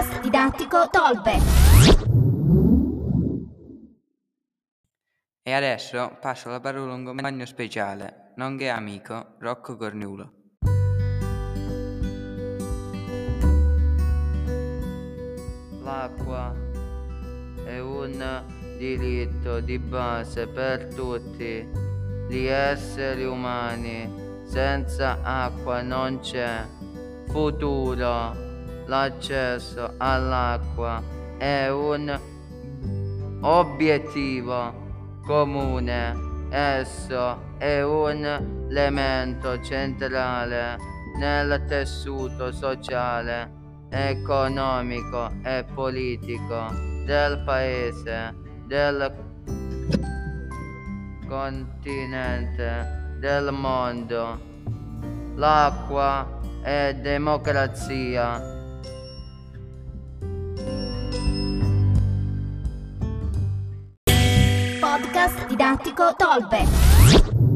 Podcast 0.00 0.20
didattico 0.22 0.88
Tolpe. 0.90 1.38
E 5.42 5.52
adesso 5.52 6.16
passo 6.18 6.48
la 6.48 6.58
parola 6.58 6.92
a 6.92 6.94
un 6.94 7.04
compagno 7.04 7.44
speciale, 7.44 8.32
nonché 8.36 8.70
amico, 8.70 9.34
Rocco 9.40 9.76
Cornulo. 9.76 10.32
L'acqua 15.82 16.54
è 17.66 17.78
un 17.78 18.44
diritto 18.78 19.60
di 19.60 19.78
base 19.78 20.46
per 20.46 20.94
tutti 20.94 21.68
gli 22.26 22.46
esseri 22.46 23.26
umani. 23.26 24.10
Senza 24.46 25.18
acqua 25.22 25.82
non 25.82 26.20
c'è 26.20 26.64
futuro. 27.26 28.49
L'accesso 28.90 29.94
all'acqua 29.98 31.00
è 31.38 31.68
un 31.68 32.20
obiettivo 33.40 35.20
comune. 35.24 36.48
Esso 36.50 37.54
è 37.58 37.82
un 37.82 38.66
elemento 38.68 39.62
centrale 39.62 40.76
nel 41.20 41.64
tessuto 41.68 42.50
sociale, 42.50 43.52
economico 43.90 45.30
e 45.44 45.64
politico 45.72 46.66
del 47.06 47.44
paese, 47.44 48.34
del 48.66 49.14
continente, 51.28 53.14
del 53.20 53.52
mondo. 53.52 54.40
L'acqua 55.36 56.40
è 56.60 56.92
democrazia. 57.00 58.58
Podcast 65.00 65.46
didattico 65.46 66.14
Tolpe. 66.14 67.49